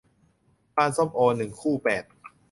[0.75, 2.03] พานส้มโอ หนึ่ง คู่ แปด